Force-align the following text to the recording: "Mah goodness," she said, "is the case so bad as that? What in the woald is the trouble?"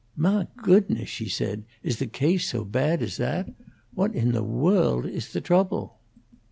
"Mah 0.17 0.45
goodness," 0.57 1.07
she 1.09 1.29
said, 1.29 1.63
"is 1.83 1.99
the 1.99 2.07
case 2.07 2.49
so 2.49 2.65
bad 2.65 3.03
as 3.03 3.17
that? 3.17 3.53
What 3.93 4.15
in 4.15 4.31
the 4.31 4.43
woald 4.43 5.05
is 5.05 5.31
the 5.31 5.41
trouble?" 5.41 5.99